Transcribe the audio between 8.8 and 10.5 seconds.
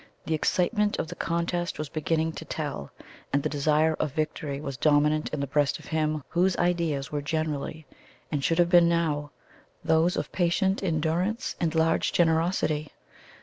now those of